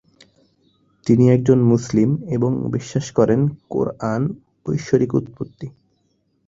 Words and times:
তিনি 1.05 1.23
একজন 1.31 1.59
মুসলিম 1.63 2.09
এবং 2.29 2.51
বিশ্বাস 2.71 3.05
করেন 3.11 3.39
কোরআন 3.69 4.21
ঐশ্বরিক 4.65 5.11
উৎপত্তি। 5.13 5.67